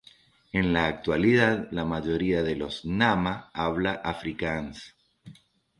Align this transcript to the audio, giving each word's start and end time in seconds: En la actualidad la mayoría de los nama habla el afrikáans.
En 0.51 0.73
la 0.73 0.87
actualidad 0.87 1.67
la 1.69 1.85
mayoría 1.85 2.41
de 2.41 2.55
los 2.55 2.85
nama 2.85 3.51
habla 3.53 3.93
el 4.03 4.09
afrikáans. 4.11 4.95